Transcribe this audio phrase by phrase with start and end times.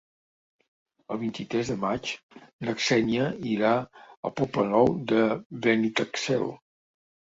[1.15, 2.09] El vint-i-tres de maig
[2.69, 3.75] na Xènia irà
[4.31, 5.25] al Poble Nou de
[5.67, 6.49] Benitatxell.